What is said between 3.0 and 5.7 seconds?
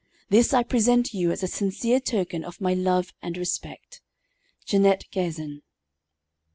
and respect. "JEANNETTE GAZIN."